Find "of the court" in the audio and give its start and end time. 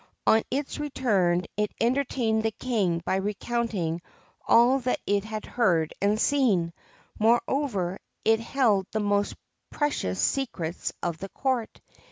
11.03-11.81